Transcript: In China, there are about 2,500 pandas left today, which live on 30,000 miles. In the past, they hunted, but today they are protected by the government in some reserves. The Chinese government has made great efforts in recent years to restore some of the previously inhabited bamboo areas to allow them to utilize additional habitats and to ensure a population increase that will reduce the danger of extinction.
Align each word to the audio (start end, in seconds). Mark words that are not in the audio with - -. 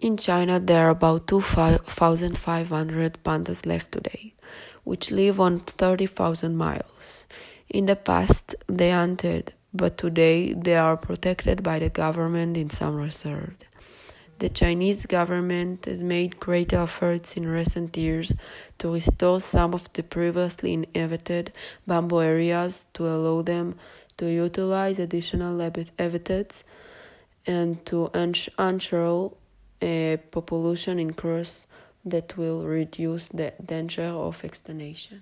In 0.00 0.16
China, 0.16 0.58
there 0.58 0.86
are 0.86 0.90
about 0.90 1.26
2,500 1.26 3.18
pandas 3.22 3.66
left 3.66 3.92
today, 3.92 4.32
which 4.82 5.10
live 5.10 5.38
on 5.38 5.58
30,000 5.58 6.56
miles. 6.56 7.26
In 7.68 7.84
the 7.84 7.96
past, 7.96 8.54
they 8.66 8.92
hunted, 8.92 9.52
but 9.74 9.98
today 9.98 10.54
they 10.54 10.76
are 10.76 10.96
protected 10.96 11.62
by 11.62 11.78
the 11.80 11.90
government 11.90 12.56
in 12.56 12.70
some 12.70 12.96
reserves. 12.96 13.66
The 14.38 14.48
Chinese 14.48 15.04
government 15.04 15.84
has 15.84 16.02
made 16.02 16.40
great 16.40 16.72
efforts 16.72 17.36
in 17.36 17.46
recent 17.46 17.94
years 17.94 18.32
to 18.78 18.94
restore 18.94 19.38
some 19.38 19.74
of 19.74 19.92
the 19.92 20.02
previously 20.02 20.72
inhabited 20.72 21.52
bamboo 21.86 22.22
areas 22.22 22.86
to 22.94 23.06
allow 23.06 23.42
them 23.42 23.74
to 24.16 24.32
utilize 24.32 24.98
additional 24.98 25.60
habitats 25.98 26.64
and 27.46 27.84
to 27.84 28.10
ensure 28.14 29.32
a 29.82 30.18
population 30.30 30.98
increase 30.98 31.66
that 32.04 32.36
will 32.36 32.64
reduce 32.64 33.28
the 33.28 33.52
danger 33.64 34.02
of 34.02 34.44
extinction. 34.44 35.18